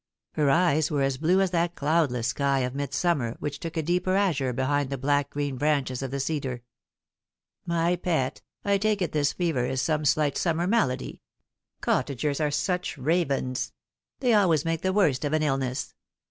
Her 0.31 0.49
eyes 0.49 0.89
were 0.89 1.03
as 1.03 1.17
blue 1.17 1.41
as 1.41 1.51
that 1.51 1.75
cloudless 1.75 2.29
sky 2.29 2.61
of 2.61 2.73
midsummer 2.73 3.35
which 3.39 3.59
took 3.59 3.77
a 3.77 3.83
deeper 3.83 4.15
azure 4.15 4.51
behind 4.51 4.89
the 4.89 4.97
black 4.97 5.29
green 5.29 5.57
branches 5.57 6.01
of 6.01 6.09
the 6.09 6.19
cedar." 6.19 6.63
My 7.77 7.95
pet, 7.97 8.41
I 8.65 8.79
take 8.79 9.03
it 9.03 9.11
this 9.11 9.31
fever 9.33 9.67
is 9.67 9.79
some 9.79 10.03
slight 10.05 10.39
summer 10.39 10.65
malady. 10.65 11.21
Cottagers 11.81 12.41
are 12.41 12.49
such 12.49 12.97
ravens. 12.97 13.73
They 14.21 14.33
always 14.33 14.65
make 14.65 14.81
the 14.81 14.91
worst 14.91 15.23
of 15.23 15.35
i;a 15.35 15.41
illness." 15.41 15.93